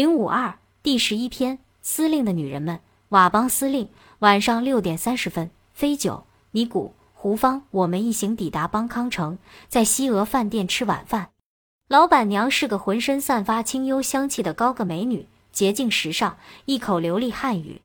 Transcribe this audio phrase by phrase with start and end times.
[0.00, 2.80] 零五二第十一篇，司令的女人们。
[3.10, 3.86] 佤邦司令，
[4.20, 9.36] 晚上六点三十分，飞九、尼古、胡芳，我们一行抵达邦康城，
[9.68, 11.32] 在西俄饭店吃晚饭。
[11.86, 17.82] 老板娘是个浑身散发清幽香气的高个美女，洁净时尚，一口流利汉语。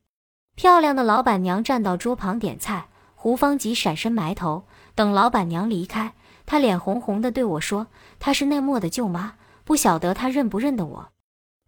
[0.54, 4.64] 漂亮的老板娘站到桌旁点菜，胡芳急闪身埋头
[4.94, 6.14] 等老板娘离开。
[6.46, 7.88] 她脸红红的对我说
[8.18, 9.34] ：“她是奈莫的舅妈，
[9.66, 11.08] 不晓得她认不认得我。”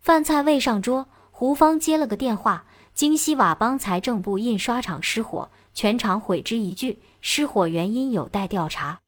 [0.09, 9.01] 饭菜未上桌，胡芳接了个电话：京西瓦邦财政部印刷厂失火，全厂毁之一炬，失火原因有待调查。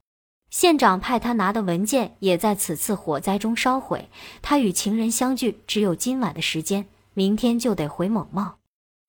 [0.51, 4.11] 县长派他拿的文件也在此次火灾中烧毁。
[4.43, 8.57] 他与情人相聚只有今晚的时间，明天就得回蒙茂。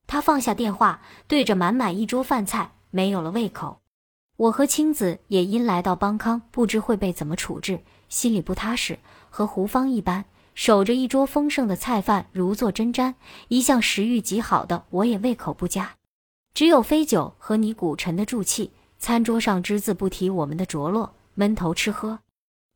[0.07, 3.81] 他放下电话，对着满满一桌饭菜，没有了胃口。
[4.37, 8.97] 我和青子也因来到邦康，不知会被怎么处置，心里不踏实，
[9.29, 10.23] 和胡芳一般。
[10.53, 13.15] 守着一桌丰盛的菜饭，如坐针毡。
[13.47, 15.95] 一向食欲极好的我也胃口不佳，
[16.53, 18.71] 只有飞酒和尼古沉得住气。
[18.99, 22.19] 餐桌上只字不提我们的着落，闷头吃喝。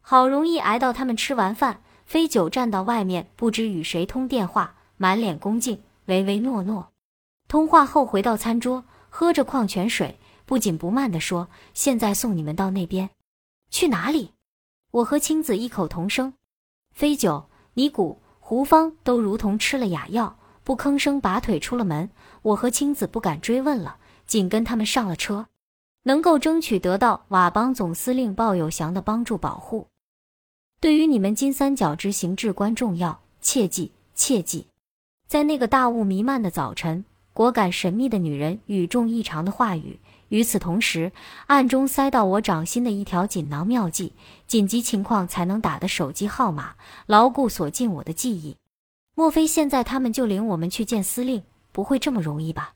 [0.02, 6.92] 好容易挨到他们吃完饭，飞酒站到外面，不知与谁通电话，满脸恭敬，唯唯诺诺。
[7.48, 13.12] 通话后回到餐桌，喝着矿泉水，不紧不慢地说：“现在送你们到那边。”
[13.70, 14.32] 去哪里？
[14.92, 16.34] 我和青子异口同声。
[16.92, 17.50] 飞酒。
[17.76, 22.09] 尼古、胡芳都如同吃了哑药，不吭声，拔腿出了门。
[22.42, 25.48] 我和青子不敢追问了，紧跟他们上了车。
[26.04, 29.88] 能够争取得到佤邦总司令鲍有祥的帮助保护，
[30.80, 33.22] 对于你们金三角之行至关重要。
[33.42, 34.67] 切记，切记！
[35.28, 40.00] 在那个大雾弥漫的早晨，果敢神秘的女人语重异常的话语。
[40.36, 41.14] 与此同时，
[41.47, 44.11] 暗中塞到我掌心的一条锦囊妙计，
[44.45, 48.58] 紧急情况才能打的手机号码，牢固锁进我的记忆。
[49.14, 51.44] 莫非现在他们就领我们去见司令？
[51.72, 52.73] 不会这么容易吧？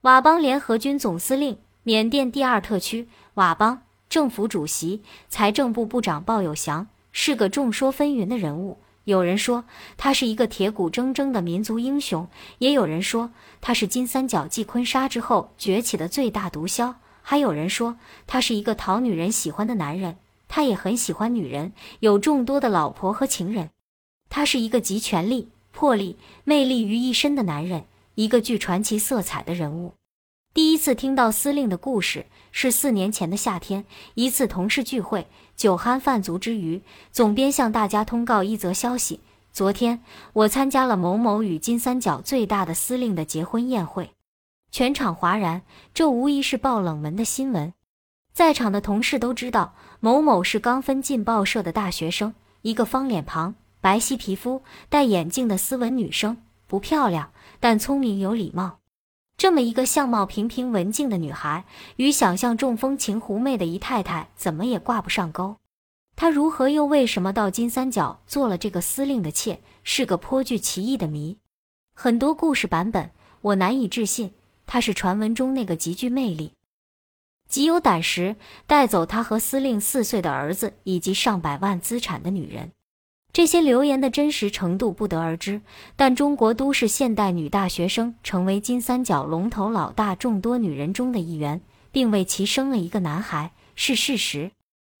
[0.00, 8.78] 佤邦联合军总司令，缅甸第二特区，佤邦政府主席，财政部部长鲍有祥，是个众说纷纭的人物。
[9.04, 9.64] 有人说
[9.96, 13.30] 他是一个铁骨铮铮的民族英雄，也有人说
[13.60, 17.96] 他是金三角继坤沙之后崛起的最大毒枭，还有人说
[18.26, 20.18] 他是一个讨女人喜欢的男人。
[20.54, 23.70] 他也很喜欢女人，有众多的老婆和情人。
[24.28, 27.86] 他是一个集权力、魄力、魅力于一身的男人，
[28.16, 29.94] 一个具传奇色彩的人物。
[30.54, 35.26] 第一次听到司令的故事是四年前的夏天，一次同事聚会。
[35.56, 39.20] 酒酣饭足之余，总编向大家通告一则消息：
[39.50, 40.02] 昨天
[40.34, 44.10] 我参加了某某与金三角最大的司令的结婚宴会，
[44.70, 45.62] 全场哗然。
[45.94, 47.72] 这无疑是爆冷门的新闻。
[48.34, 56.36] 在场的同事都知道，某某是刚分进报社的大学生，一个方脸庞、白皙皮肤、戴眼镜的斯文女生，
[56.66, 58.81] 不漂亮，但聪明有礼貌。
[59.42, 61.64] 这么一个相貌平平、文静的女孩，
[61.96, 65.56] 与想象中风情狐媚的姨太太怎么也挂不上钩。
[66.14, 71.38] 她如何又为什么到金三角做了这个司令的妾，是个颇具奇异的谜。
[71.92, 73.10] 很多故事版本，
[73.40, 74.32] 我难以置信
[74.64, 76.52] 她是传闻中那个极具魅力、
[77.48, 78.36] 极有胆识
[78.68, 82.70] 带走他和司令四岁的儿子以及上百万资产的女人。
[83.32, 85.62] 这些流言的真实程度不得而知，
[85.96, 94.50] 但中国都市现代女大学生成为金三角龙头老大众多女人中的一员，并为其生了一个男孩，是事实。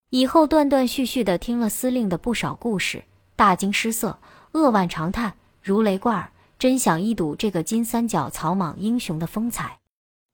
[0.08, 3.04] 以后断断续续的听了司令的不少故事，
[3.36, 4.18] 大惊失色，
[4.52, 9.80] 扼腕长叹，如雷贯耳，真想一睹这个金三角草莽英雄的风采。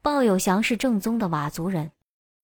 [0.03, 1.91] 鲍有祥是正宗的佤族人，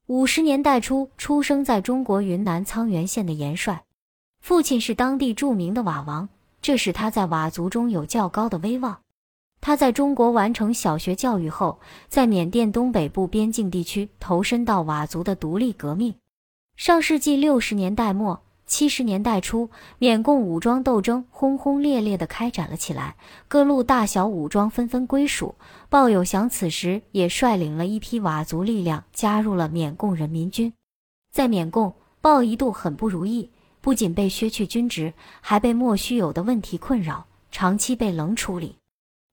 [0.06, 3.84] 五十年代初出生在中国云南沧源县的严帅。
[4.44, 6.28] 父亲是当地著名的佤王，
[6.60, 9.00] 这使他在佤族中有较高的威望。
[9.62, 16.15] 他在中国完成小学教育后，在缅甸东北部边境地区投身到佤族的独立革命。
[16.77, 23.16] 上世纪六十年代末、七十年代初，缅共武装斗争轰轰烈烈地开展了起来，
[23.49, 25.55] 各路大小武装纷纷归属。
[25.88, 30.70] 鲍有祥此时也率领了一批佤族力量加入了缅共人民军。
[31.32, 33.49] 在缅共，鲍一度很不如意。
[33.84, 38.76] 不仅被削去军职，还被莫须有的问题困扰，长期被冷处理。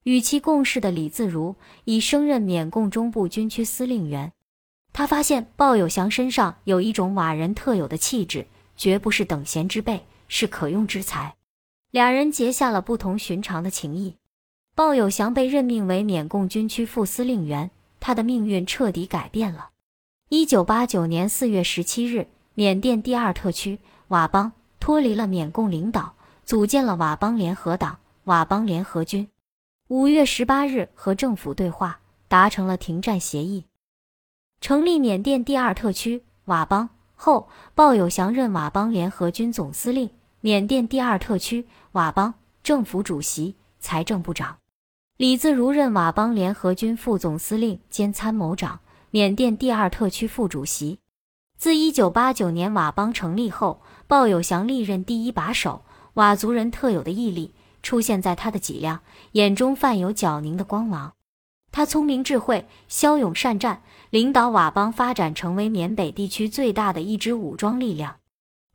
[0.04, 1.56] 与其共事的李自如
[1.86, 4.34] 已升任缅共中部军区司令员。
[4.92, 8.46] 他发现鲍有祥身上有一种佤人特有的气质，
[8.76, 11.36] 绝不是等闲之辈，是可用之才。
[11.92, 14.18] 俩人结下了不同寻常的情谊。
[14.76, 17.72] 鲍有祥被任命为缅共军区副司令员，
[18.02, 19.70] 他的命运彻底改变了。
[20.28, 23.80] 一九八九年四月十七日，缅甸第二特区。
[24.12, 29.30] 佤邦脱离了缅共领导，组建了佤邦联合党，佤邦联合军。
[29.88, 33.64] 五月十八日和政府对话，达成了停战协议，
[34.60, 40.10] 成立缅甸第二特区佤邦后，鲍有祥任佤邦联合军总司令、
[40.42, 44.58] 缅甸第二特区佤邦政府主席、财政部长。
[45.16, 51.00] 李自如任佤邦联合军副总司令兼参谋长、缅甸第二特区副主席。
[51.58, 55.86] 自一九八九年佤邦成立后，鲍有祥历任第一把手。
[56.16, 59.00] 佤族人特有的毅力出现在他的脊梁，
[59.32, 61.14] 眼中泛有皎宁的光芒。
[61.72, 68.18] 他聪明智慧、骁勇善战，领导佤邦发展成为缅北地区最大的一支武装力量。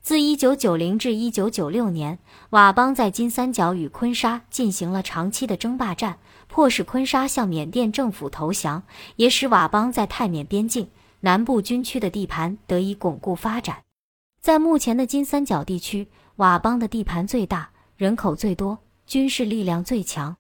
[0.00, 2.19] 自一九九零至一九九六年，
[2.49, 6.19] 佤邦在金三角与昆沙进行了长期的争霸战。
[6.49, 8.85] 迫使昆沙向缅甸政府投降，
[9.17, 10.88] 也使佤邦在泰缅边境
[11.21, 13.83] 南部军区的地盘得以巩固发展。
[14.47, 16.07] 在目前的金三角地区，
[16.37, 20.37] 佤邦的地盘最大，人口最多，军事力量最强。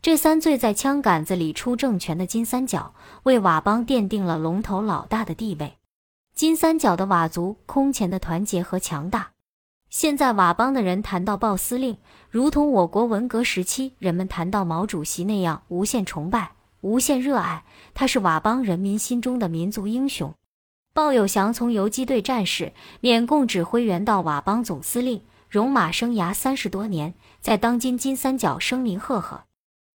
[0.00, 2.94] 这三最在枪杆子里出政权的金三角，
[3.24, 5.76] 为佤邦奠定了龙头老大的地位。
[6.34, 9.32] 金三角的佤族空前的团结和强大。
[9.90, 11.98] 现在佤邦的人谈到鲍司令，
[12.30, 17.62] 如同我国文革时期人们谈到毛主席那样无限崇拜、无限热爱。
[17.92, 20.32] 他是佤邦人民心中的民族英雄。
[20.94, 29.44] 鲍有祥从游击队战士、缅共指挥员到佤邦总司令，戎马生涯三十多年，在当今金三角声名赫赫。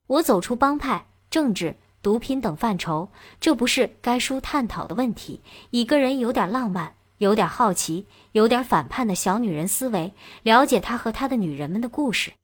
[0.06, 3.10] 我走出帮派、政治、毒品等范畴，
[3.40, 5.42] 这不是该书探讨的问题。
[5.70, 6.94] 一个人有点浪漫。
[7.18, 10.12] 有点好奇，有点反叛的小女人思维，
[10.42, 12.34] 了解他和他的女人们的故事。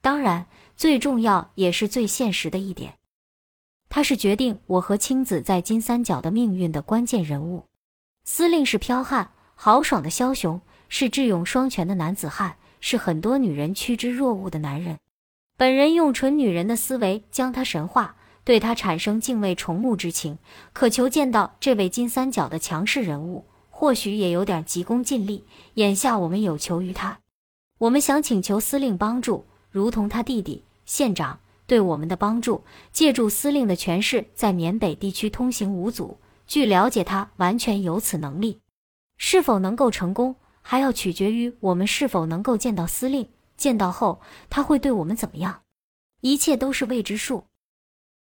[0.00, 0.46] 当然，
[0.78, 2.94] 最重要也是最现实的一点，
[3.90, 7.66] 他是决定我和青子在金三角的命运的关键人物。
[8.24, 14.98] 司令是剽悍豪爽的枭雄，是智勇双全的男子汉，是很多女人趋之若鹜的男人。
[15.58, 20.38] 本人用纯女人的思维将他神化，对他产生敬畏崇慕之情，
[20.72, 23.44] 渴求见到这位金三角的强势人物。
[23.68, 25.44] 或许也有点急功近利。
[25.74, 27.18] 眼下我们有求于他，
[27.78, 36.18] 我们想请求司令帮助，如同他弟弟县长对我们的帮助，借助司令的权势，在缅北地区通行无阻。
[36.46, 38.60] 据了解，他完全有此能力。
[39.16, 43.28] 是否能够成功，还要取决于我们是否能够见到司令。
[43.56, 44.20] 见到后，
[44.50, 45.62] 他会对我们怎么样？
[46.20, 47.44] 一切都是未知数。